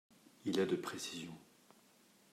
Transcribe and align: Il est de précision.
Il 0.45 0.57
est 0.57 0.65
de 0.65 0.75
précision. 0.77 1.31